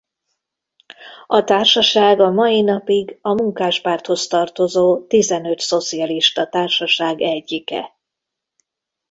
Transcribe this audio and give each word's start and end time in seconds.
A 1.27 1.43
társaság 1.43 2.19
a 2.19 2.29
mai 2.31 2.61
napig 2.61 3.17
a 3.21 3.33
Munkáspárthoz 3.33 4.27
tartozó 4.27 5.05
tizenöt 5.07 5.59
szocialista 5.59 6.47
társaság 6.49 7.21
egyike. 7.21 7.97